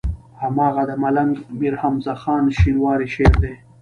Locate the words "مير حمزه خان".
1.59-2.43